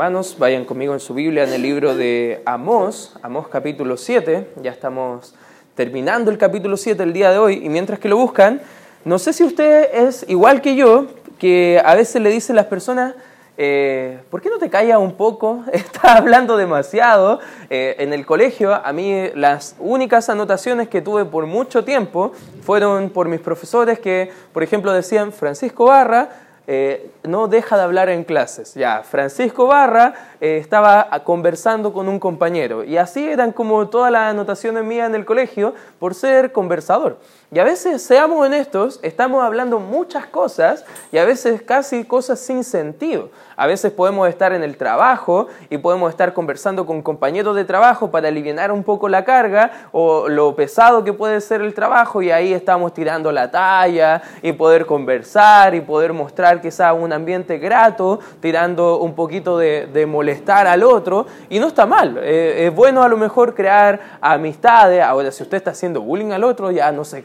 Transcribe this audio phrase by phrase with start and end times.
[0.00, 4.52] Hermanos, vayan conmigo en su Biblia en el libro de Amós, Amós capítulo 7.
[4.62, 5.34] Ya estamos
[5.74, 8.62] terminando el capítulo 7 el día de hoy y mientras que lo buscan,
[9.04, 11.08] no sé si usted es igual que yo,
[11.38, 13.14] que a veces le dicen las personas,
[13.58, 15.64] eh, ¿por qué no te callas un poco?
[15.74, 17.40] Estás hablando demasiado.
[17.68, 22.32] Eh, en el colegio, a mí las únicas anotaciones que tuve por mucho tiempo
[22.62, 26.30] fueron por mis profesores que, por ejemplo, decían, Francisco Barra,
[26.72, 28.74] eh, no deja de hablar en clases.
[28.74, 34.30] Ya, Francisco Barra eh, estaba conversando con un compañero y así eran como todas las
[34.30, 37.18] anotaciones mías en el colegio por ser conversador.
[37.52, 42.62] Y a veces, seamos honestos, estamos hablando muchas cosas y a veces casi cosas sin
[42.62, 43.30] sentido.
[43.56, 48.10] A veces podemos estar en el trabajo y podemos estar conversando con compañeros de trabajo
[48.12, 52.30] para aliviar un poco la carga o lo pesado que puede ser el trabajo y
[52.30, 58.20] ahí estamos tirando la talla y poder conversar y poder mostrar quizá un ambiente grato,
[58.40, 62.16] tirando un poquito de, molestar al otro y no está mal.
[62.22, 65.02] Eh, es bueno a lo mejor crear amistades.
[65.02, 67.18] Ahora, si usted está haciendo bullying al otro, ya no se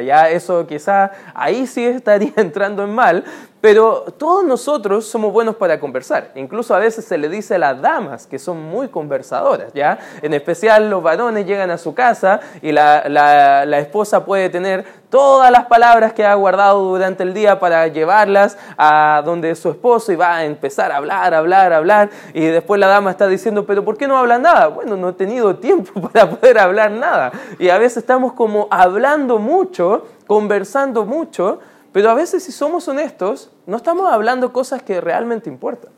[0.00, 3.24] ya eso quizá ahí sí estaría entrando en mal,
[3.62, 6.32] pero todos nosotros somos buenos para conversar.
[6.34, 10.00] Incluso a veces se le dice a las damas que son muy conversadoras, ¿ya?
[10.20, 15.52] En especial los varones llegan a su casa y la, la, esposa puede tener todas
[15.52, 20.16] las palabras que ha guardado durante el día para llevarlas a donde su esposo y
[20.16, 22.10] va a empezar a hablar, hablar, hablar.
[22.34, 24.66] Y después la dama está diciendo, pero ¿por qué no habla nada?
[24.66, 27.30] Bueno, no he tenido tiempo para poder hablar nada.
[27.60, 31.60] Y a veces estamos como hablando mucho, conversando mucho,
[31.92, 35.92] pero a veces si somos honestos, no estamos hablando cosas que realmente importan.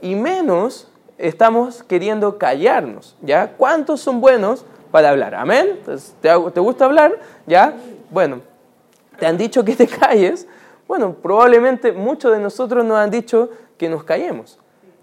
[0.00, 3.52] Y menos estamos queriendo callarnos, ¿ya?
[3.56, 5.34] ¿Cuántos son buenos para hablar?
[5.34, 5.80] ¿Amén?
[5.84, 7.18] ¿Te, ¿Te gusta hablar?
[7.46, 7.74] ¿Ya?
[8.10, 8.40] Bueno,
[9.18, 10.46] ¿te han dicho que te calles?
[10.86, 14.58] Bueno, probablemente muchos de nosotros nos han dicho que nos callemos.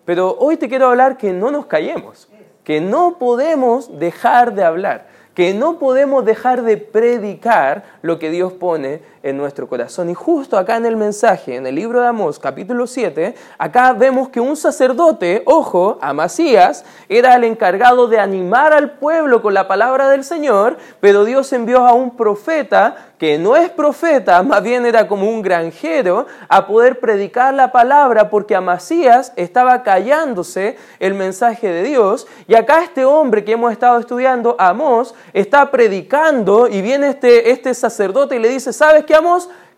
[0.06, 2.30] Pero hoy te quiero hablar que no nos callemos,
[2.64, 8.54] que no podemos dejar de hablar, que no podemos dejar de predicar lo que Dios
[8.54, 10.12] pone en nuestro corazón.
[10.12, 14.30] Y justo acá en el mensaje, en el libro de Amós, capítulo 7, acá vemos
[14.30, 20.10] que un sacerdote, ojo, Amasías, era el encargado de animar al pueblo con la palabra
[20.10, 25.08] del Señor, pero Dios envió a un profeta que no es profeta, más bien era
[25.08, 31.84] como un granjero, a poder predicar la palabra porque Amasías estaba callándose el mensaje de
[31.84, 32.28] Dios.
[32.48, 37.74] Y acá este hombre que hemos estado estudiando, Amós, está predicando y viene este, este
[37.74, 39.15] sacerdote y le dice, ¿sabes qué?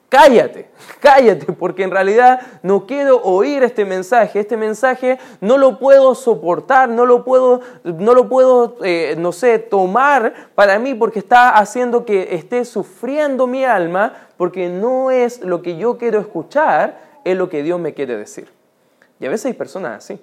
[0.10, 6.16] Cállate, cállate, porque en realidad no quiero oír este mensaje, este mensaje no lo puedo
[6.16, 11.58] soportar, no lo puedo, no lo puedo, eh, no sé, tomar para mí porque está
[11.58, 17.36] haciendo que esté sufriendo mi alma, porque no es lo que yo quiero escuchar, es
[17.36, 18.50] lo que Dios me quiere decir.
[19.20, 20.22] Y a veces hay personas así,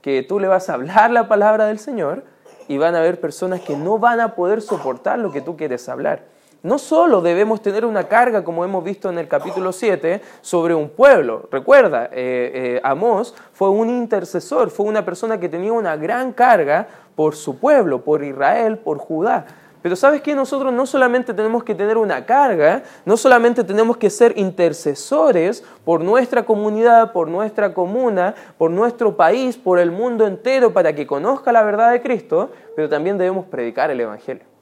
[0.00, 2.24] que tú le vas a hablar la palabra del Señor
[2.68, 5.88] y van a haber personas que no van a poder soportar lo que tú quieres
[5.88, 6.35] hablar.
[6.62, 10.88] No solo debemos tener una carga, como hemos visto en el capítulo 7, sobre un
[10.88, 11.48] pueblo.
[11.52, 16.88] Recuerda, eh, eh, Amós fue un intercesor, fue una persona que tenía una gran carga
[17.14, 19.46] por su pueblo, por Israel, por Judá.
[19.86, 24.10] Pero sabes que nosotros no solamente tenemos que tener una carga, no solamente tenemos que
[24.10, 30.72] ser intercesores por nuestra comunidad, por nuestra comuna, por nuestro país, por el mundo entero,
[30.72, 34.55] para que conozca la verdad de Cristo, pero también debemos predicar el Evangelio.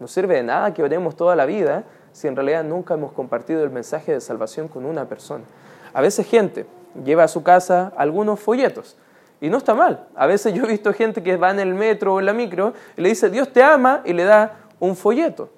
[0.00, 3.62] No sirve de nada que oremos toda la vida si en realidad nunca hemos compartido
[3.62, 5.44] el mensaje de salvación con una persona.
[5.92, 6.66] A veces gente
[7.04, 8.96] lleva a su casa algunos folletos
[9.40, 10.08] y no está mal.
[10.16, 12.72] A veces yo he visto gente que va en el metro o en la micro
[12.96, 15.50] y le dice Dios te ama y le da un folleto.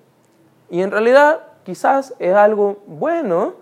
[0.69, 3.55] Y en realidad quizás es algo bueno,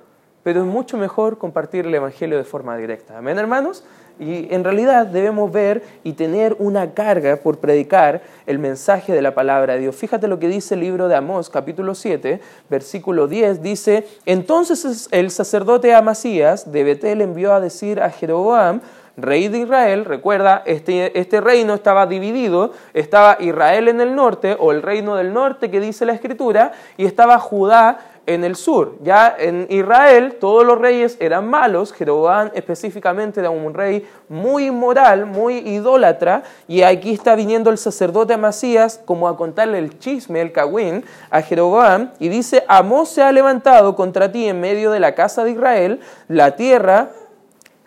[0.42, 3.18] pero es mucho mejor compartir el Evangelio de forma directa.
[3.18, 3.84] Amén, hermanos.
[4.20, 9.34] Y en realidad debemos ver y tener una carga por predicar el mensaje de la
[9.34, 9.96] palabra de Dios.
[9.96, 12.38] Fíjate lo que dice el libro de Amós, capítulo 7,
[12.68, 18.82] versículo 10, dice, entonces el sacerdote Amasías de Betel envió a decir a Jeroboam,
[19.16, 24.72] rey de Israel, recuerda, este, este reino estaba dividido, estaba Israel en el norte, o
[24.72, 27.98] el reino del norte que dice la escritura, y estaba Judá
[28.34, 28.94] en el sur.
[29.02, 35.26] Ya en Israel todos los reyes eran malos, Jeroboam específicamente era un rey muy inmoral,
[35.26, 40.52] muy idólatra, y aquí está viniendo el sacerdote Amasías como a contarle el chisme, el
[40.52, 45.16] cagüín, a Jeroboam, y dice, Amós se ha levantado contra ti en medio de la
[45.16, 47.10] casa de Israel, la tierra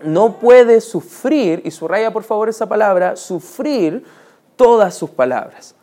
[0.03, 4.03] no puede sufrir, y subraya por favor esa palabra, sufrir
[4.57, 5.75] todas sus palabras.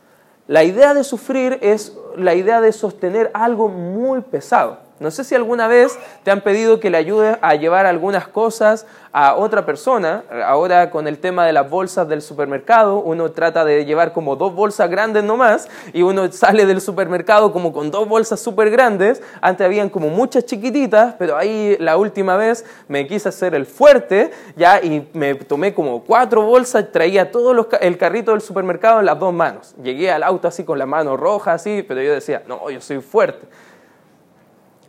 [0.51, 4.79] La idea de sufrir es la idea de sostener algo muy pesado.
[5.01, 8.85] No sé si alguna vez te han pedido que le ayudes a llevar algunas cosas
[9.11, 10.23] a otra persona.
[10.45, 14.53] Ahora con el tema de las bolsas del supermercado, uno trata de llevar como dos
[14.53, 19.23] bolsas grandes nomás y uno sale del supermercado como con dos bolsas súper grandes.
[19.41, 24.29] Antes habían como muchas chiquititas, pero ahí la última vez me quise hacer el fuerte
[24.55, 29.17] ya y me tomé como cuatro bolsas, traía todo el carrito del supermercado en las
[29.17, 29.73] dos manos.
[29.81, 33.01] Llegué al auto así con la mano roja así, pero yo decía, no, yo soy
[33.01, 33.47] fuerte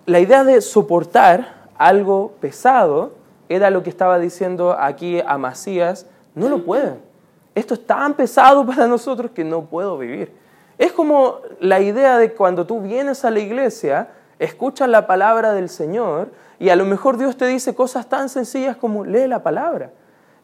[0.06, 3.12] la idea de soportar algo pesado
[3.49, 7.00] era lo que estaba diciendo aquí a Macías, no lo pueden.
[7.54, 10.32] Esto es tan pesado para nosotros que no puedo vivir.
[10.78, 14.08] Es como la idea de cuando tú vienes a la iglesia,
[14.38, 18.76] escuchas la palabra del Señor y a lo mejor Dios te dice cosas tan sencillas
[18.76, 19.90] como lee la palabra.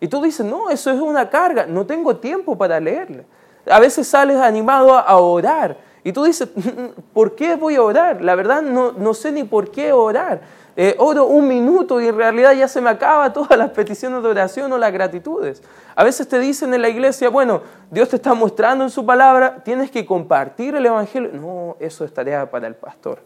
[0.01, 3.25] Y tú dices, no, eso es una carga, no tengo tiempo para leerla.
[3.69, 5.77] A veces sales animado a orar
[6.09, 6.49] y tú dices,
[7.13, 8.23] ¿por qué voy a orar?
[8.23, 10.41] La verdad no, no sé ni por qué orar.
[10.75, 14.29] Eh, oro un minuto y en realidad ya se me acaba todas las peticiones de
[14.31, 15.63] oración o las gratitudes.
[15.95, 17.61] A veces te dicen en la iglesia, bueno,
[17.91, 21.31] Dios te está mostrando en su palabra, tienes que compartir el Evangelio.
[21.35, 23.19] No, eso es tarea para el pastor,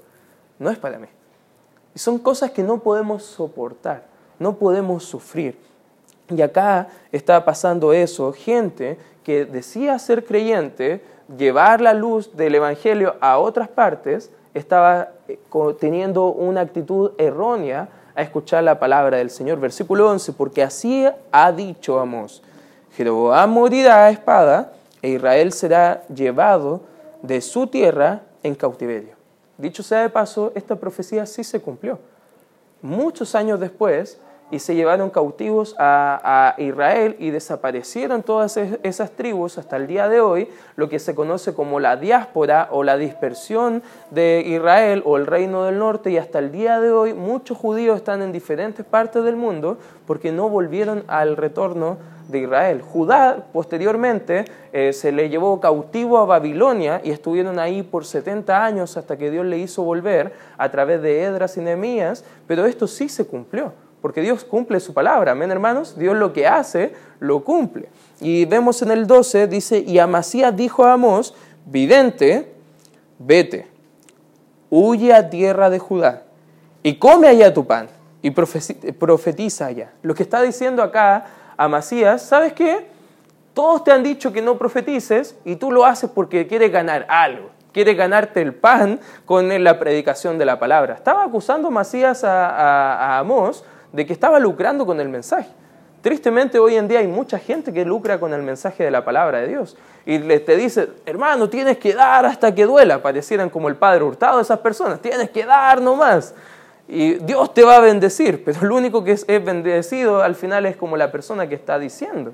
[0.58, 1.06] no es para mí.
[1.94, 4.06] Y son cosas que no podemos soportar,
[4.40, 5.56] no podemos sufrir.
[6.28, 13.17] Y acá está pasando eso, gente que decía ser creyente, llevar la luz del Evangelio
[13.21, 15.39] a otras partes, estaba eh,
[15.81, 19.59] teniendo una actitud errónea a escuchar la palabra del Señor.
[19.59, 22.43] Versículo 11, porque así ha dicho Amós,
[22.97, 26.83] Jeroboam morirá a espada e Israel será llevado
[27.23, 29.15] de su tierra en cautiverio.
[29.57, 31.99] Dicho sea de paso, esta profecía sí se cumplió.
[32.83, 34.19] Muchos años después,
[34.52, 40.20] y se llevaron cautivos a, Israel y desaparecieron todas esas tribus hasta el día de
[40.20, 45.26] hoy, lo que se conoce como la diáspora o la dispersión de Israel o el
[45.26, 49.25] reino del norte y hasta el día de hoy muchos judíos están en diferentes partes
[49.25, 51.96] del mundo porque no volvieron al retorno
[52.28, 52.82] de Israel.
[52.82, 54.44] Judá posteriormente
[54.75, 59.31] eh, se le llevó cautivo a Babilonia y estuvieron ahí por 70 años hasta que
[59.31, 63.72] Dios le hizo volver a través de Edras y Nehemías, pero esto sí se cumplió
[64.02, 67.88] porque Dios cumple su palabra, amén hermanos, Dios lo que hace, lo cumple.
[68.20, 71.34] Y vemos en el 12, dice, y Amasías dijo a Amós,
[71.64, 72.52] vidente,
[73.20, 73.69] vete,
[74.69, 76.25] huye a tierra de Judá
[76.82, 77.88] y come allá tu pan
[78.20, 79.93] y profetiza allá.
[80.02, 81.26] Lo que está diciendo acá
[81.56, 82.88] Amasías, ¿sabes qué?
[83.54, 87.50] Todos te han dicho que no profetices y tú lo haces porque quieres ganar algo.
[87.72, 90.94] Quieres ganarte el pan con la predicación de la palabra.
[90.94, 95.50] Estaba acusando Amasías a, a, a Amós de que estaba lucrando con el mensaje.
[96.03, 99.39] Tristemente hoy en día hay mucha gente que lucra con el mensaje de la palabra
[99.39, 99.77] de Dios.
[100.05, 103.00] Y te dice, hermano, tienes que dar hasta que duela.
[103.00, 105.00] Parecieran como el Padre Hurtado esas personas.
[105.00, 106.35] Tienes que dar nomás.
[106.89, 108.43] Y Dios te va a bendecir.
[108.44, 112.33] Pero lo único que es bendecido al final es como la persona que está diciendo.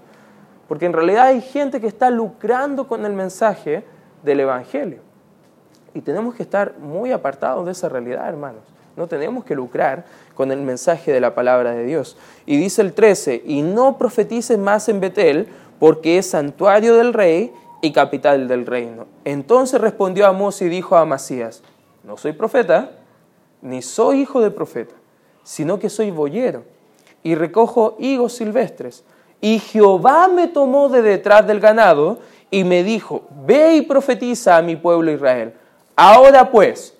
[0.66, 3.84] Porque en realidad hay gente que está lucrando con el mensaje
[4.22, 5.00] del Evangelio.
[5.92, 8.62] Y tenemos que estar muy apartados de esa realidad, hermanos.
[8.98, 12.16] No tenemos que lucrar con el mensaje de la palabra de Dios.
[12.46, 15.46] Y dice el 13, y no profetices más en Betel,
[15.78, 19.06] porque es santuario del rey y capital del reino.
[19.24, 21.62] Entonces respondió Amós y dijo a Amasías,
[22.02, 22.90] no soy profeta,
[23.62, 24.96] ni soy hijo de profeta,
[25.44, 26.64] sino que soy boyero,
[27.22, 29.04] y recojo higos silvestres.
[29.40, 32.18] Y Jehová me tomó de detrás del ganado
[32.50, 35.54] y me dijo, ve y profetiza a mi pueblo Israel.
[35.94, 36.94] Ahora pues,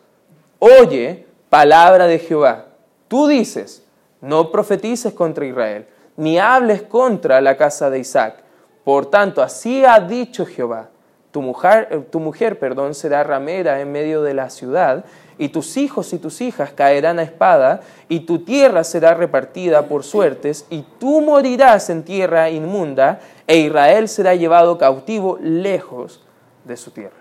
[0.61, 2.67] oye, palabra de Jehová.
[3.09, 3.85] Tú dices,
[4.21, 5.87] no profetices contra Israel,
[6.17, 8.43] ni hables contra la casa de Isaac.
[8.85, 10.89] Por tanto, así ha dicho Jehová,
[11.31, 15.05] tu mujer, eh, tu mujer perdón, será ramera en medio de la ciudad,
[15.41, 20.03] y tus hijos y tus hijas caerán a espada, y tu tierra será repartida por
[20.03, 26.25] suertes, y tú morirás en tierra inmunda, e Israel será llevado cautivo lejos
[26.65, 27.17] de su tierra.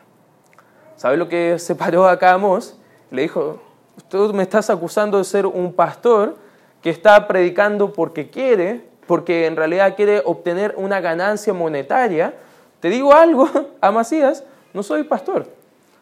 [0.96, 2.76] ¿Sabes lo que separó acá a Amós?
[3.12, 3.62] Le dijo,
[4.10, 6.36] tú me estás acusando de ser un pastor
[6.82, 12.34] que está predicando porque quiere, porque en realidad quiere obtener una ganancia monetaria.
[12.80, 13.50] Te digo algo,
[13.82, 15.48] Amasías, no soy pastor,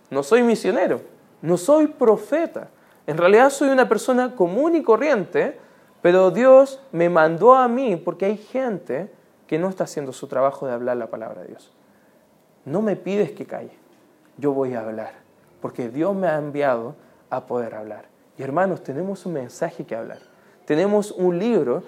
[0.09, 1.01] no soy misionero,
[1.41, 2.69] no soy profeta.
[3.07, 5.57] En realidad soy una persona común y corriente,
[6.01, 9.09] pero Dios me mandó a mí porque hay gente
[9.47, 11.71] que no está haciendo su trabajo de hablar la palabra de Dios.
[12.65, 13.77] No me pides que calle,
[14.37, 15.13] yo voy a hablar,
[15.61, 16.95] porque Dios me ha enviado
[17.29, 18.05] a poder hablar.
[18.37, 20.19] Y hermanos, tenemos un mensaje que hablar.
[20.65, 21.83] Tenemos un libro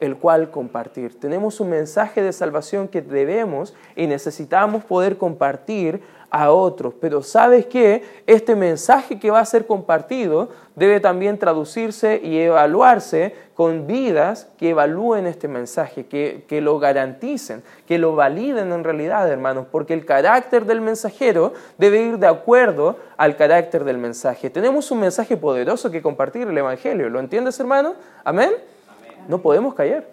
[0.00, 1.18] el cual compartir.
[1.18, 6.94] Tenemos un mensaje de salvación que debemos y necesitamos poder compartir a otros.
[7.00, 13.34] Pero sabes que este mensaje que va a ser compartido debe también traducirse y evaluarse
[13.54, 19.28] con vidas que evalúen este mensaje, que, que lo garanticen, que lo validen en realidad,
[19.28, 24.50] hermanos, porque el carácter del mensajero debe ir de acuerdo al carácter del mensaje.
[24.50, 27.08] Tenemos un mensaje poderoso que compartir, el Evangelio.
[27.08, 27.94] ¿Lo entiendes, hermano?
[28.22, 28.52] ¿Amén?
[29.26, 30.06] No podemos callar.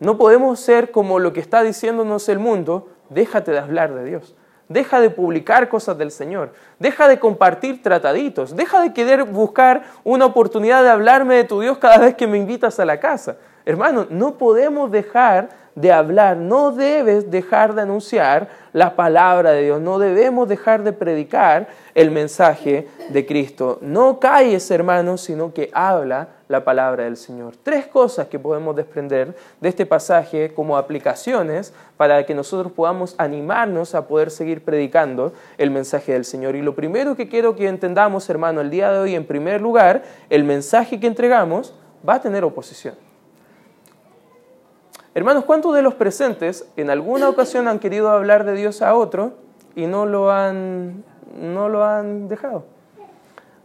[0.00, 4.34] No podemos ser como lo que está diciéndonos el mundo, déjate de hablar de Dios.
[4.68, 6.52] Deja de publicar cosas del Señor.
[6.78, 8.56] Deja de compartir trataditos.
[8.56, 12.38] Deja de querer buscar una oportunidad de hablarme de tu Dios cada vez que me
[12.38, 13.36] invitas a la casa.
[13.64, 19.80] Hermano, no podemos dejar de hablar, no debes dejar de anunciar la palabra de Dios,
[19.80, 23.78] no debemos dejar de predicar el mensaje de Cristo.
[23.80, 27.54] No calles, hermano, sino que habla la palabra del Señor.
[27.62, 33.94] Tres cosas que podemos desprender de este pasaje como aplicaciones para que nosotros podamos animarnos
[33.94, 36.54] a poder seguir predicando el mensaje del Señor.
[36.54, 40.02] Y lo primero que quiero que entendamos, hermano, el día de hoy, en primer lugar,
[40.28, 41.74] el mensaje que entregamos
[42.06, 42.94] va a tener oposición.
[45.14, 49.32] Hermanos, ¿cuántos de los presentes en alguna ocasión han querido hablar de Dios a otro
[49.74, 51.02] y no lo han,
[51.34, 52.71] no lo han dejado?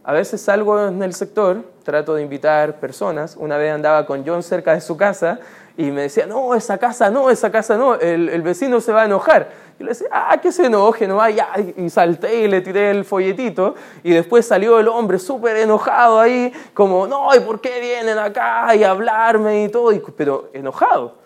[0.08, 3.36] A veces salgo en el sector, trato de invitar personas.
[3.36, 5.38] Una vez andaba con John cerca de su casa
[5.76, 9.04] y me decía, no, esa casa no, esa casa no, el, vecino se va a
[9.04, 9.50] enojar.
[9.78, 11.50] Y le decía, ah, que se enoje, no ya.
[11.76, 13.74] Y salté y le tiré el folletito.
[14.02, 18.74] Y después salió el hombre súper enojado ahí, como, no, ¿y por qué vienen acá
[18.74, 19.92] y hablarme y todo?
[20.16, 21.16] pero enojado.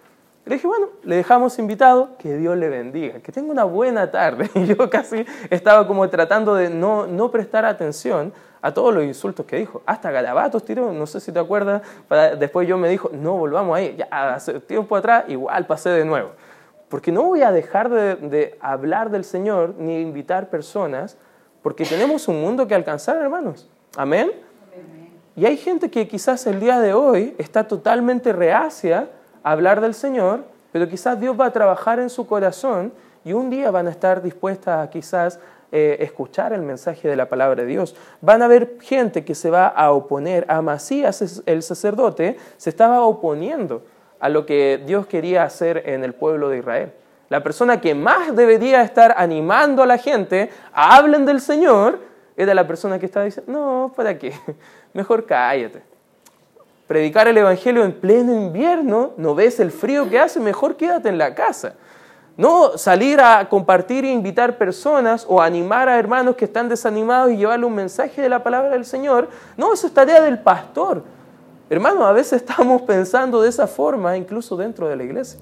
[0.45, 4.51] Le dije, bueno, le dejamos invitado, que Dios le bendiga, que tenga una buena tarde.
[4.57, 8.33] Y yo casi estaba como tratando de no, no prestar atención
[8.63, 9.83] a todos los insultos que dijo.
[9.85, 11.83] Hasta garabatos tiró, no sé si te acuerdas.
[12.39, 13.97] después yo me dijo, no, volvamos ahí.
[13.99, 16.31] Ya hace tiempo atrás, igual pasé de nuevo.
[16.89, 21.17] Porque no voy a dejar de, de hablar del Señor ni invitar personas,
[21.63, 23.69] porque tenemos un mundo que alcanzar, hermanos.
[23.97, 24.31] Amén.
[25.35, 29.09] Y hay gente que quizás el día de hoy está totalmente reacia
[29.43, 32.93] hablar del Señor, pero quizás Dios va a trabajar en su corazón
[33.25, 35.41] y un día van a estar dispuestas a quizás
[35.73, 37.97] eh, escuchar el mensaje de la palabra de Dios.
[38.21, 40.45] Van a haber gente que se va a oponer.
[40.49, 43.83] A Masías, el sacerdote, se estaba oponiendo
[44.21, 46.93] a lo que Dios quería hacer en el pueblo de Israel.
[47.29, 52.01] La persona que más debería estar animando a la gente a hablen del Señor
[52.37, 54.33] era la persona que estaba diciendo, no, ¿para qué?
[54.93, 55.93] Mejor cállate
[56.93, 61.17] predicar el Evangelio en pleno invierno, no ves el frío que hace, mejor quédate en
[61.17, 61.73] la casa.
[62.37, 67.37] No salir a compartir e invitar personas o animar a hermanos que están desanimados y
[67.37, 69.29] llevarle un mensaje de la palabra del Señor.
[69.57, 71.03] No, eso es tarea del pastor.
[71.69, 75.41] Hermanos, a veces estamos pensando de esa forma incluso dentro de la iglesia.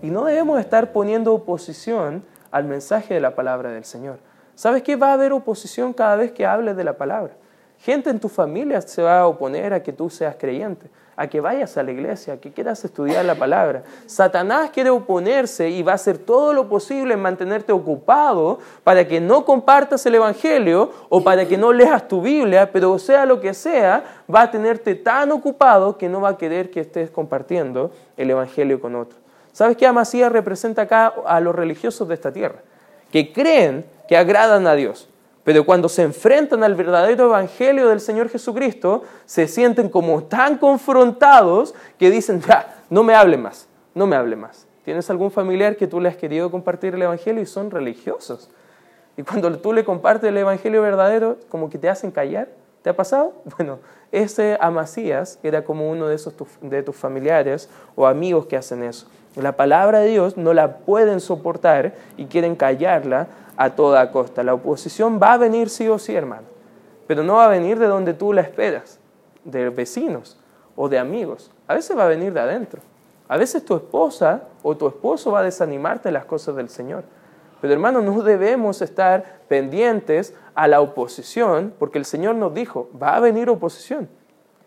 [0.00, 4.18] Y no debemos estar poniendo oposición al mensaje de la palabra del Señor.
[4.54, 4.96] ¿Sabes qué?
[4.96, 7.34] Va a haber oposición cada vez que hables de la palabra.
[7.78, 10.88] Gente en tu familia se va a oponer a que tú seas creyente,
[11.22, 13.84] a que vayas a la iglesia, a que quieras estudiar la palabra.
[14.06, 19.20] Satanás quiere oponerse y va a hacer todo lo posible en mantenerte ocupado para que
[19.20, 23.54] no compartas el Evangelio o para que no leas tu Biblia, pero sea lo que
[23.54, 28.28] sea, va a tenerte tan ocupado que no va a querer que estés compartiendo el
[28.28, 29.20] Evangelio con otros.
[29.52, 32.58] ¿Sabes qué Amasías representa acá a los religiosos de esta tierra?
[33.12, 35.08] Que creen que agradan a Dios
[35.44, 41.74] pero cuando se enfrentan al verdadero evangelio del Señor Jesucristo, se sienten como tan confrontados
[41.98, 44.66] que dicen, ya, no me hable más, no me hable más.
[44.84, 48.50] ¿Tienes algún familiar que tú le has querido compartir el evangelio y son religiosos?
[49.16, 52.48] Y cuando tú le compartes el evangelio verdadero, como que te hacen callar.
[52.82, 53.32] ¿Te ha pasado?
[53.56, 53.78] Bueno,
[54.10, 59.06] ese Amasías era como uno de, esos de tus familiares o amigos que hacen eso.
[59.36, 64.42] La palabra de Dios no la pueden soportar y quieren callarla a toda costa.
[64.42, 66.46] La oposición va a venir sí o sí, hermano,
[67.06, 68.98] pero no va a venir de donde tú la esperas,
[69.44, 70.38] de vecinos
[70.76, 71.50] o de amigos.
[71.66, 72.82] A veces va a venir de adentro.
[73.28, 77.04] A veces tu esposa o tu esposo va a desanimarte de las cosas del Señor.
[77.62, 83.16] Pero hermano, no debemos estar pendientes a la oposición, porque el Señor nos dijo, va
[83.16, 84.08] a venir oposición.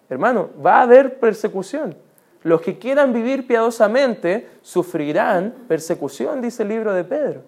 [0.09, 1.95] Hermano, va a haber persecución.
[2.45, 7.41] Los que quieran vivir piadosamente sufrirán persecución, dice el libro de Pedro.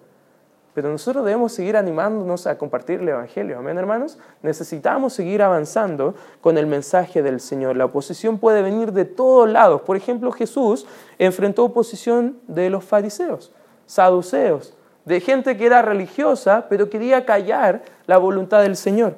[0.74, 3.60] Pero nosotros debemos seguir animándonos a compartir el Evangelio.
[3.60, 4.18] Amén, hermanos.
[4.42, 7.76] Necesitamos seguir avanzando con el mensaje del Señor.
[7.76, 9.82] La oposición puede venir de todos lados.
[9.82, 10.84] Por ejemplo, Jesús
[11.20, 13.52] enfrentó oposición de los fariseos,
[13.86, 14.74] saduceos,
[15.04, 19.14] de gente que era religiosa, pero quería callar la voluntad del Señor.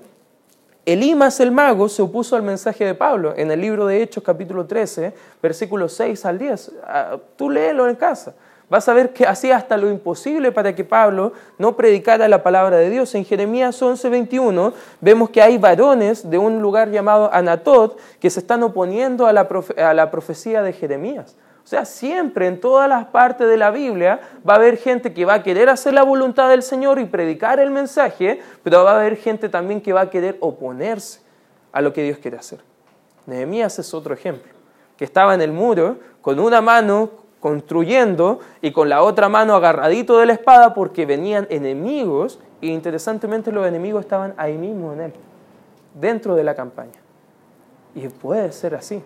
[0.86, 4.66] Elimas el mago se opuso al mensaje de Pablo en el libro de Hechos capítulo
[4.66, 6.72] 13, versículos 6 al 10.
[6.84, 8.34] Ah, tú léelo en casa.
[8.70, 12.78] Vas a ver que hacía hasta lo imposible para que Pablo no predicara la palabra
[12.78, 13.14] de Dios.
[13.14, 18.62] En Jeremías 11:21 vemos que hay varones de un lugar llamado Anatot que se están
[18.62, 21.36] oponiendo a la, a la profecía de Jeremías.
[21.64, 25.24] O sea, siempre en todas las partes de la Biblia va a haber gente que
[25.24, 28.96] va a querer hacer la voluntad del Señor y predicar el mensaje, pero va a
[28.96, 31.20] haber gente también que va a querer oponerse
[31.72, 32.60] a lo que Dios quiere hacer.
[33.26, 34.52] Nehemías es otro ejemplo,
[34.96, 40.18] que estaba en el muro con una mano construyendo y con la otra mano agarradito
[40.18, 45.12] de la espada porque venían enemigos e interesantemente los enemigos estaban ahí mismo en él,
[45.94, 47.00] dentro de la campaña.
[47.94, 49.02] Y puede ser así,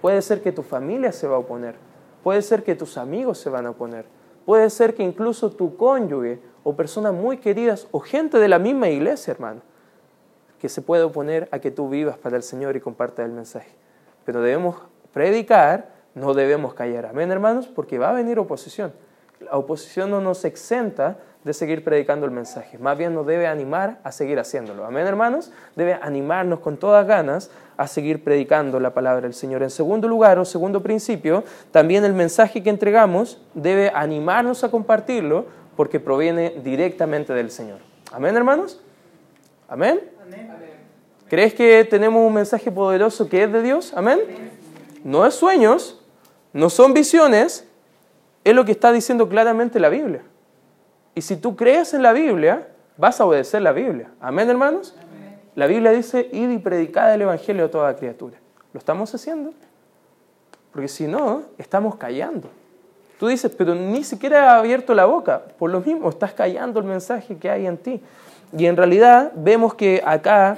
[0.00, 1.74] puede ser que tu familia se va a oponer,
[2.22, 4.04] Puede ser que tus amigos se van a oponer.
[4.46, 8.88] Puede ser que incluso tu cónyuge o personas muy queridas o gente de la misma
[8.88, 9.60] iglesia, hermano,
[10.60, 13.70] que se puede oponer a que tú vivas para el Señor y compartas el mensaje.
[14.24, 14.76] Pero debemos
[15.12, 17.06] predicar, no debemos callar.
[17.06, 18.92] Amén, hermanos, porque va a venir oposición.
[19.44, 22.78] La oposición no nos exenta de seguir predicando el mensaje.
[22.78, 24.84] Más bien nos debe animar a seguir haciéndolo.
[24.84, 25.50] Amén, hermanos.
[25.74, 29.62] Debe animarnos con todas ganas a seguir predicando la palabra del Señor.
[29.62, 35.46] En segundo lugar, o segundo principio, también el mensaje que entregamos debe animarnos a compartirlo
[35.76, 37.78] porque proviene directamente del Señor.
[38.12, 38.80] Amén, hermanos.
[39.68, 40.00] Amén.
[41.28, 43.92] ¿Crees que tenemos un mensaje poderoso que es de Dios?
[43.96, 44.20] Amén.
[45.02, 45.98] No es sueños,
[46.52, 47.66] no son visiones,
[48.44, 50.22] es lo que está diciendo claramente la Biblia.
[51.14, 54.10] Y si tú crees en la Biblia, vas a obedecer la Biblia.
[54.20, 54.94] Amén, hermanos.
[55.54, 58.38] La Biblia dice, id y predicad el Evangelio a toda criatura.
[58.72, 59.52] ¿Lo estamos haciendo?
[60.72, 62.48] Porque si no, estamos callando.
[63.18, 65.42] Tú dices, pero ni siquiera he abierto la boca.
[65.58, 68.00] Por lo mismo, estás callando el mensaje que hay en ti.
[68.56, 70.56] Y en realidad vemos que acá,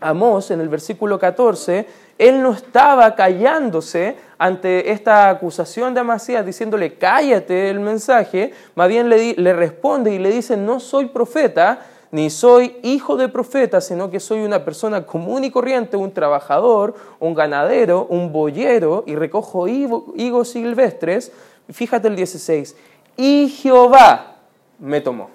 [0.00, 1.86] Amós, en el versículo 14,
[2.18, 9.08] él no estaba callándose ante esta acusación de Amasías, diciéndole, cállate el mensaje, más bien
[9.08, 14.18] le, responde y le dice, no soy profeta, ni soy hijo de profeta, sino que
[14.18, 20.48] soy una persona común y corriente, un trabajador, un ganadero, un boyero, y recojo higos
[20.48, 21.32] silvestres.
[21.70, 22.76] Fíjate el 16,
[23.16, 24.38] y Jehová
[24.78, 25.30] me tomó.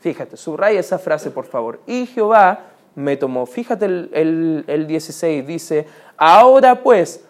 [0.00, 3.46] Fíjate, subraya esa frase por favor, y Jehová me tomó.
[3.46, 5.86] Fíjate el, el 16, dice,
[6.18, 7.24] ahora pues,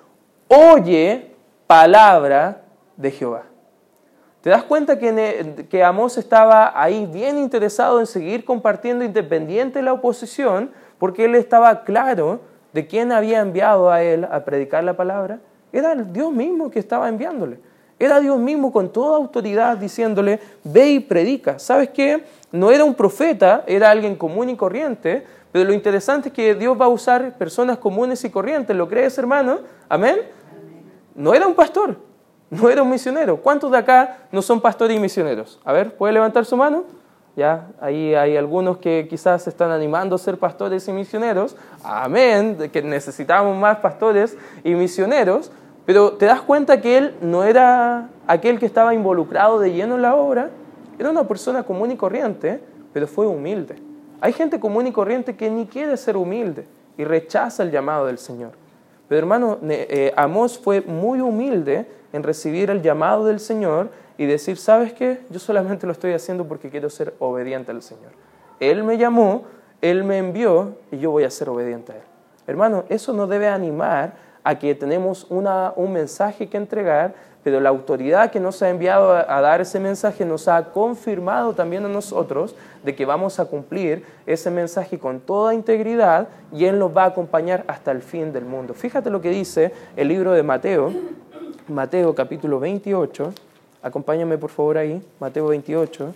[0.49, 1.35] oye
[1.67, 2.63] palabra
[2.97, 3.43] de Jehová.
[4.41, 9.85] ¿Te das cuenta que, que Amós estaba ahí bien interesado en seguir compartiendo independiente de
[9.85, 12.41] la oposición porque él estaba claro
[12.73, 15.41] de quién había enviado a él a predicar la palabra?
[15.73, 17.59] Era Dios mismo que estaba enviándole.
[17.99, 21.59] Era Dios mismo con toda autoridad diciéndole, ve y predica.
[21.59, 22.23] ¿Sabes qué?
[22.53, 26.79] No era un profeta, era alguien común y corriente, pero lo interesante es que Dios
[26.79, 28.77] va a usar personas comunes y corrientes.
[28.77, 29.61] ¿Lo crees, hermano?
[29.89, 30.19] ¿Amén?
[31.15, 31.97] No era un pastor,
[32.51, 33.39] no era un misionero.
[33.39, 35.59] ¿Cuántos de acá no son pastores y misioneros?
[35.65, 36.85] A ver, ¿puede levantar su mano?
[37.35, 41.57] Ya, ahí hay algunos que quizás se están animando a ser pastores y misioneros.
[41.85, 45.51] Amén, que necesitamos más pastores y misioneros.
[45.87, 50.03] Pero te das cuenta que él no era aquel que estaba involucrado de lleno en
[50.03, 50.51] la obra.
[50.99, 52.61] Era una persona común y corriente,
[52.93, 53.88] pero fue humilde.
[54.21, 58.19] Hay gente común y corriente que ni quiere ser humilde y rechaza el llamado del
[58.19, 58.53] Señor.
[59.09, 64.57] Pero hermano, eh, Amós fue muy humilde en recibir el llamado del Señor y decir,
[64.59, 65.21] ¿sabes qué?
[65.31, 68.11] Yo solamente lo estoy haciendo porque quiero ser obediente al Señor.
[68.61, 69.45] Él me llamó,
[69.81, 72.03] Él me envió y yo voy a ser obediente a Él.
[72.47, 77.15] Hermano, eso nos debe animar a que tenemos una, un mensaje que entregar,
[77.49, 81.83] pero la autoridad que nos ha enviado a, dar ese mensaje nos ha confirmado también
[81.87, 86.95] a nosotros de que vamos a cumplir ese mensaje con toda integridad y Él nos
[86.95, 88.75] va a acompañar hasta el fin del mundo.
[88.75, 90.93] Fíjate lo que dice el libro de Mateo,
[91.69, 93.33] Mateo capítulo 28,
[93.83, 96.15] acompáñame por favor ahí, Mateo 28,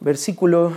[0.00, 0.72] versículo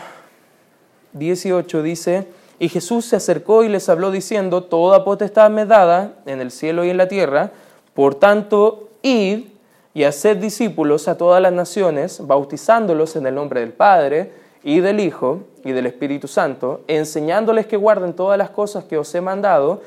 [1.14, 2.28] 18 dice,
[2.60, 6.84] y Jesús se acercó y les habló diciendo, Toda potestad me dada en el cielo
[6.84, 7.52] y en la tierra,
[7.94, 9.46] por tanto, id
[9.94, 14.32] y haced discípulos a todas las naciones, bautizándolos en el nombre del Padre
[14.64, 19.14] y del Hijo y del Espíritu Santo, enseñándoles que guarden todas las cosas que os
[19.14, 19.82] he mandado,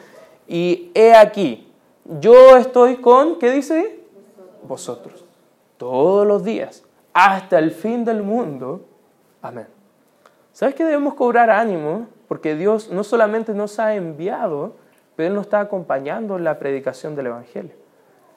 [0.46, 1.66] y he aquí,
[2.20, 4.00] yo estoy con, ¿qué dice?
[4.62, 5.24] Vosotros.
[5.76, 8.84] Todos los días, hasta el fin del mundo.
[9.42, 9.66] Amén.
[10.52, 12.06] ¿Sabes que debemos cobrar ánimo?
[12.28, 14.74] Porque Dios no solamente nos ha enviado,
[15.16, 17.85] pero Él nos está acompañando en la predicación del Evangelio.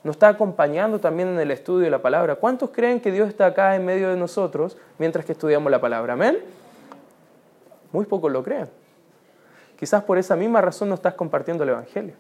[0.04, 2.36] Nos está acompañando también en el estudio de la palabra.
[2.36, 6.14] ¿Cuántos creen que Dios está acá en medio de nosotros mientras que estudiamos la palabra?
[6.14, 6.40] Amén.
[7.92, 8.70] Muy pocos lo creen.
[9.78, 12.16] Quizás por esa misma razón no estás compartiendo el Evangelio.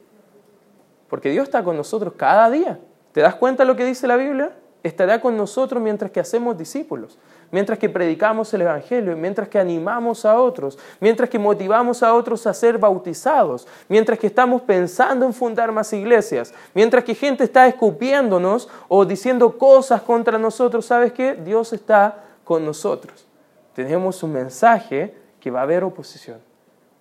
[1.09, 2.79] Porque Dios está con nosotros cada día.
[3.13, 4.51] ¿Te das cuenta de lo que dice la Biblia?
[4.83, 7.17] estará con nosotros mientras que hacemos discípulos,
[7.51, 12.45] mientras que predicamos el Evangelio, mientras que animamos a otros, mientras que motivamos a otros
[12.47, 17.67] a ser bautizados, mientras que estamos pensando en fundar más iglesias, mientras que gente está
[17.67, 21.35] escupiéndonos o diciendo cosas contra nosotros, ¿sabes qué?
[21.35, 23.25] Dios está con nosotros.
[23.73, 26.39] Tenemos un mensaje que va a haber oposición,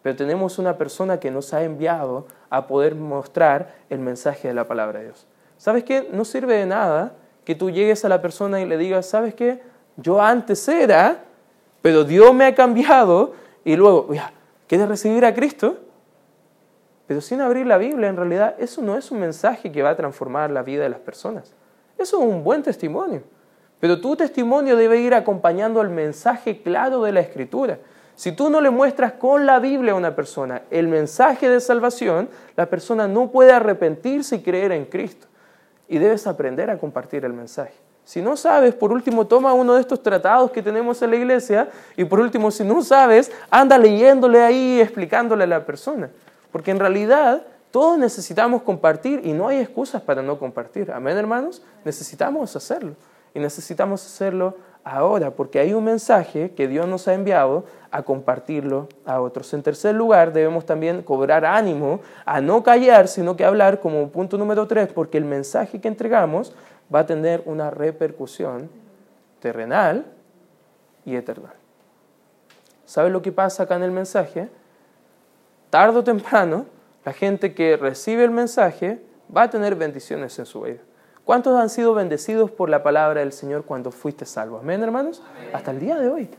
[0.02, 4.66] pero tenemos una persona que nos ha enviado a poder mostrar el mensaje de la
[4.66, 5.26] palabra de Dios.
[5.56, 6.08] ¿Sabes qué?
[6.12, 9.60] No sirve de nada que tú llegues a la persona y le digas, ¿sabes qué?
[10.00, 11.24] Yo antes era,
[11.82, 13.34] pero Dios me ha cambiado
[13.64, 14.08] y luego,
[14.68, 15.76] ¿quieres recibir a Cristo?
[17.08, 19.96] Pero sin abrir la Biblia, en realidad, eso no es un mensaje que va a
[19.96, 21.52] transformar la vida de las personas.
[21.96, 23.22] Eso es un buen testimonio.
[23.80, 27.78] Pero tu testimonio debe ir acompañando el mensaje claro de la Escritura.
[28.14, 32.28] Si tú no le muestras con la Biblia a una persona el mensaje de salvación,
[32.56, 35.26] la persona no puede arrepentirse y creer en Cristo.
[35.88, 37.87] Y debes aprender a compartir el mensaje.
[38.08, 41.68] Si no sabes, por último, toma uno de estos tratados que tenemos en la iglesia
[41.94, 46.08] y por último, si no sabes, anda leyéndole ahí, explicándole a la persona.
[46.50, 50.90] Porque en realidad todos necesitamos compartir y no hay excusas para no compartir.
[50.90, 51.60] Amén, hermanos.
[51.84, 52.94] Necesitamos hacerlo.
[53.34, 58.88] Y necesitamos hacerlo ahora, porque hay un mensaje que Dios nos ha enviado a compartirlo
[59.04, 59.52] a otros.
[59.52, 64.38] En tercer lugar, debemos también cobrar ánimo a no callar, sino que hablar como punto
[64.38, 66.54] número tres, porque el mensaje que entregamos
[66.94, 68.70] va a tener una repercusión
[69.40, 70.06] terrenal
[71.04, 71.52] y eterna.
[72.84, 74.48] ¿Sabe lo que pasa acá en el mensaje?
[75.70, 76.66] Tardo o temprano,
[77.04, 79.00] la gente que recibe el mensaje
[79.34, 80.80] va a tener bendiciones en su vida.
[81.24, 84.58] ¿Cuántos han sido bendecidos por la palabra del Señor cuando fuiste salvo?
[84.58, 85.22] Amén, hermanos.
[85.52, 86.30] Hasta el día de hoy.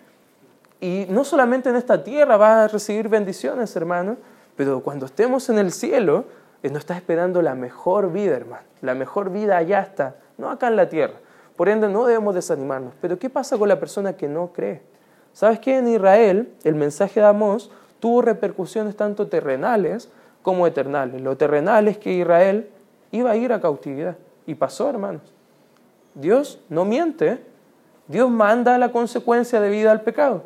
[0.81, 4.17] Y no solamente en esta tierra vas a recibir bendiciones, hermano,
[4.55, 6.25] pero cuando estemos en el cielo,
[6.63, 8.63] nos está esperando la mejor vida, hermano.
[8.81, 11.15] La mejor vida allá está, no acá en la tierra.
[11.55, 12.93] Por ende, no debemos desanimarnos.
[13.01, 14.81] Pero ¿qué pasa con la persona que no cree?
[15.33, 20.09] ¿Sabes que en Israel el mensaje de Amós tuvo repercusiones tanto terrenales
[20.41, 21.21] como eternales?
[21.21, 22.69] Lo terrenal es que Israel
[23.11, 24.15] iba a ir a cautividad.
[24.47, 25.21] Y pasó, hermanos.
[26.15, 27.43] Dios no miente.
[28.07, 30.43] Dios manda la consecuencia de vida al pecado.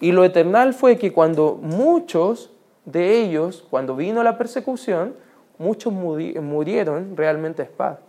[0.00, 2.50] Y lo eternal fue que cuando muchos
[2.84, 5.14] de ellos, cuando vino la persecución,
[5.58, 8.00] muchos murieron realmente a espada.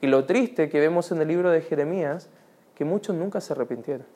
[0.00, 2.28] Y lo triste que vemos en el libro de Jeremías,
[2.74, 4.06] que muchos nunca se arrepintieron.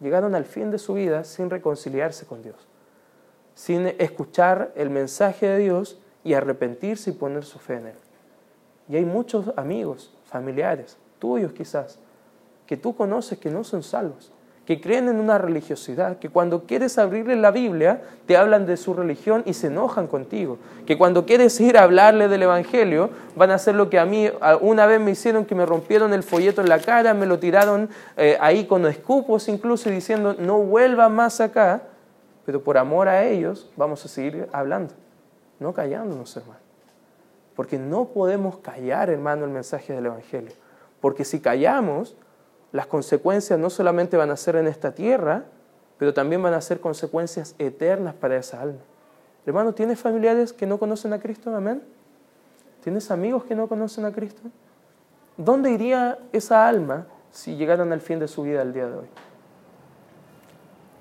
[0.00, 2.56] Llegaron al fin de su vida sin reconciliarse con Dios,
[3.54, 7.96] sin escuchar el mensaje de Dios y arrepentirse y poner su fe en Él.
[8.88, 11.98] Y hay muchos amigos, familiares, tuyos quizás,
[12.66, 14.32] que tú conoces que no son salvos,
[14.66, 18.94] que creen en una religiosidad, que cuando quieres abrirle la Biblia te hablan de su
[18.94, 23.54] religión y se enojan contigo, que cuando quieres ir a hablarle del Evangelio van a
[23.54, 26.70] hacer lo que a mí una vez me hicieron, que me rompieron el folleto en
[26.70, 31.82] la cara, me lo tiraron eh, ahí con escupos incluso diciendo no vuelva más acá,
[32.46, 34.94] pero por amor a ellos vamos a seguir hablando,
[35.60, 36.64] no callándonos hermano.
[37.54, 40.52] Porque no podemos callar, hermano, el mensaje del Evangelio.
[41.00, 42.16] Porque si callamos,
[42.74, 45.44] las consecuencias no solamente van a ser en esta tierra,
[45.96, 48.80] pero también van a ser consecuencias eternas para esa alma.
[49.46, 51.54] Hermano, ¿tienes familiares que no conocen a Cristo?
[51.54, 51.84] Amén.
[52.82, 54.42] ¿Tienes amigos que no conocen a Cristo?
[55.36, 59.06] ¿Dónde iría esa alma si llegaran al fin de su vida el día de hoy?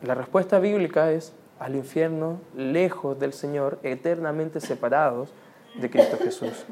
[0.04, 5.34] La respuesta bíblica es al infierno, lejos del Señor, eternamente separados
[5.82, 6.66] de Cristo Jesús.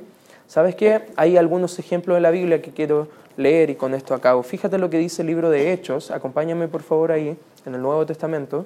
[0.52, 1.06] ¿Sabes qué?
[1.16, 4.44] Hay algunos ejemplos de la Biblia que quiero leer y con esto acabo.
[4.44, 6.12] Fíjate lo que dice el libro de Hechos.
[6.12, 8.66] Acompáñame por favor ahí, en el Nuevo Testamento.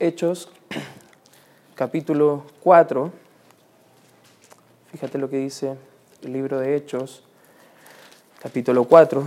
[0.00, 0.50] Hechos,
[1.76, 3.12] capítulo 4.
[4.90, 5.76] Fíjate lo que dice
[6.24, 7.22] el libro de Hechos,
[8.40, 9.22] capítulo 4.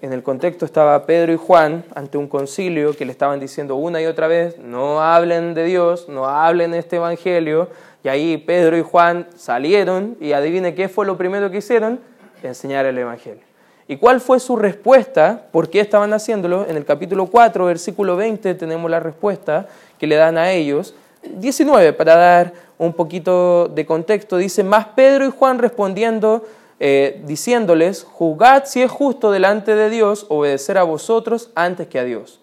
[0.00, 4.00] En el contexto estaba Pedro y Juan ante un concilio que le estaban diciendo una
[4.00, 7.68] y otra vez, no hablen de Dios, no hablen de este Evangelio,
[8.02, 12.00] y ahí Pedro y Juan salieron y adivine qué fue lo primero que hicieron,
[12.42, 13.42] enseñar el Evangelio.
[13.86, 15.48] ¿Y cuál fue su respuesta?
[15.52, 16.66] ¿Por qué estaban haciéndolo?
[16.66, 20.94] En el capítulo 4, versículo 20, tenemos la respuesta que le dan a ellos.
[21.22, 26.44] 19, para dar un poquito de contexto, dice, más Pedro y Juan respondiendo,
[26.84, 32.02] eh, diciéndoles, juzgad si es justo delante de Dios obedecer a vosotros antes que a
[32.02, 32.40] Dios.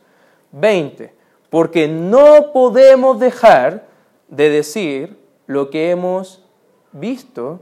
[0.53, 1.13] 20,
[1.49, 3.85] porque no podemos dejar
[4.29, 6.41] de decir lo que hemos
[6.93, 7.59] visto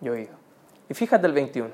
[0.00, 0.32] y oído.
[0.88, 1.68] Y fíjate el 21.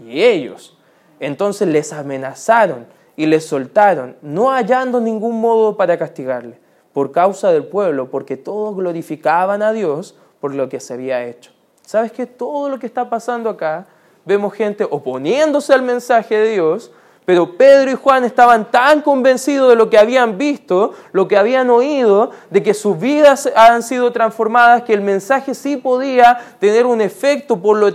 [0.00, 0.76] Y ellos
[1.18, 6.58] entonces les amenazaron y les soltaron, no hallando ningún modo para castigarle,
[6.92, 11.55] por causa del pueblo, porque todos glorificaban a Dios por lo que se había hecho.
[11.86, 13.86] ¿Sabes que todo lo que está pasando acá
[14.24, 16.90] vemos gente oponiéndose al mensaje de Dios,
[17.24, 21.70] pero Pedro y Juan estaban tan convencidos de lo que habían visto, lo que habían
[21.70, 27.00] oído, de que sus vidas han sido transformadas, que el mensaje sí podía tener un
[27.00, 27.94] efecto por lo,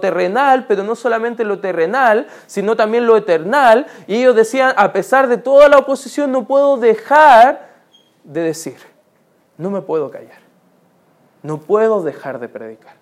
[0.00, 3.86] terrenal, pero no solamente lo terrenal, sino también lo eternal.
[4.08, 7.70] Y ellos decían, a pesar de toda la oposición, no puedo dejar
[8.24, 8.76] de decir,
[9.56, 10.40] no me puedo callar,
[11.44, 12.99] no puedo dejar de predicar.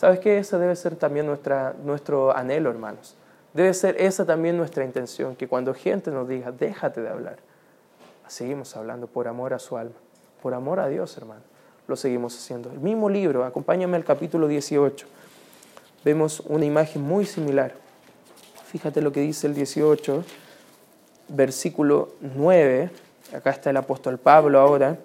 [0.00, 0.38] ¿Sabes qué?
[0.38, 3.16] Ese debe ser también nuestra, nuestro anhelo, hermanos
[3.52, 7.36] Debe ser esa también nuestra intención, que cuando gente nos diga, déjate de hablar,
[8.26, 9.96] seguimos hablando por amor a su alma,
[10.42, 11.42] por amor a Dios, hermano.
[11.86, 12.70] Lo seguimos haciendo.
[12.70, 15.06] El mismo libro, acompáñame al capítulo 18.
[16.02, 17.74] Vemos una imagen muy similar.
[18.68, 20.24] Fíjate lo que dice el 18,
[21.28, 22.90] versículo 9.
[23.34, 24.96] Acá está el apóstol Pablo ahora.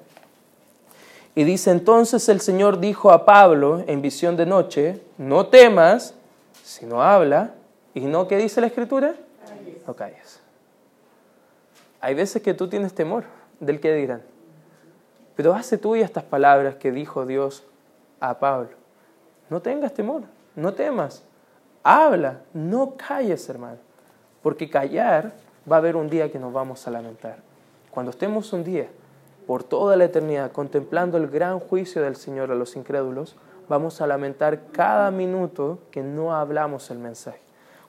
[1.36, 6.14] Y dice, entonces el Señor dijo a Pablo en visión de noche, no temas,
[6.64, 7.52] sino habla
[7.96, 9.16] ¿Y no qué dice la escritura?
[9.88, 10.42] No calles.
[12.02, 13.24] Hay veces que tú tienes temor
[13.60, 14.22] del que dirán.
[15.36, 17.64] Pero hace tú y estas palabras que dijo Dios
[18.20, 18.72] a Pablo.
[19.50, 20.24] No tengas temor,
[20.56, 21.24] no temas.
[21.84, 23.78] Habla, no calles, hermano.
[24.44, 25.32] Porque callar
[25.72, 27.38] va a haber un día que nos vamos a lamentar.
[27.92, 28.90] Cuando estemos un día
[29.46, 33.36] por toda la eternidad contemplando el gran juicio del Señor a los incrédulos,
[33.68, 37.40] vamos a lamentar cada minuto que no hablamos el mensaje.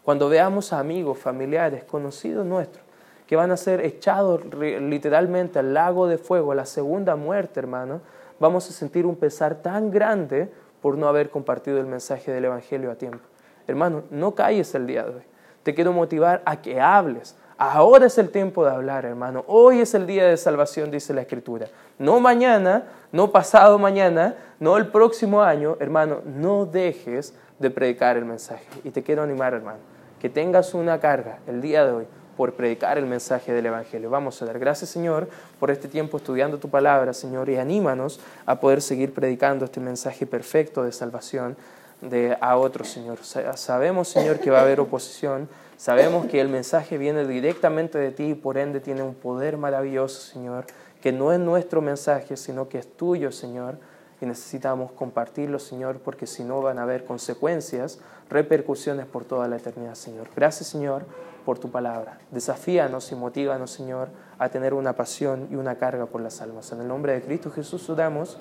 [0.03, 2.85] Cuando veamos a amigos, familiares, conocidos nuestros,
[3.27, 8.01] que van a ser echados literalmente al lago de fuego, a la segunda muerte, hermano,
[8.39, 10.49] vamos a sentir un pesar tan grande
[10.81, 13.25] por no haber compartido el mensaje del Evangelio a tiempo.
[13.67, 15.23] Hermano, no calles el día de hoy.
[15.65, 17.37] Te quiero motivar a que hables.
[17.59, 19.45] Ahora es el tiempo de hablar, hermano.
[19.47, 21.69] Hoy es el día de salvación, dice la Escritura.
[21.99, 26.21] No mañana, no pasado mañana, no el próximo año, hermano.
[26.25, 28.67] No dejes de predicar el mensaje.
[28.85, 32.99] Y te quiero animar, hermano que tengas una carga el día de hoy por predicar
[32.99, 34.11] el mensaje del Evangelio.
[34.11, 38.61] Vamos a dar gracias, Señor, por este tiempo estudiando tu palabra, Señor, y anímanos a
[38.61, 41.57] poder seguir predicando este mensaje perfecto de salvación
[42.03, 43.19] de, a otros, Señor.
[43.23, 48.31] Sabemos, Señor, que va a haber oposición, sabemos que el mensaje viene directamente de ti
[48.31, 50.67] y por ende tiene un poder maravilloso, Señor,
[51.01, 53.79] que no es nuestro mensaje, sino que es tuyo, Señor
[54.21, 57.99] y necesitamos compartirlo, Señor, porque si no van a haber consecuencias,
[58.31, 60.29] repercusiones por toda la eternidad, Señor.
[60.35, 61.05] Gracias, Señor,
[61.45, 62.19] por tu palabra.
[62.31, 64.09] Desafíanos y motívanos, Señor,
[64.39, 66.73] a tener una pasión y una carga por las almas.
[66.73, 68.39] En el nombre de Cristo Jesús damos.